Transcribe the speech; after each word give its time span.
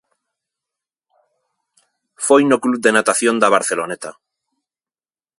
Foi 2.25 2.41
no 2.47 2.61
Club 2.63 2.79
de 2.85 2.93
Natación 2.97 3.35
da 3.39 3.53
Barceloneta. 3.55 4.11